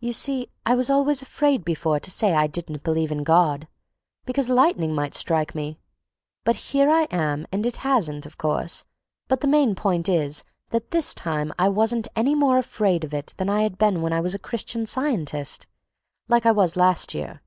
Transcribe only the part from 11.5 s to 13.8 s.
I wasn't any more afraid of it than I had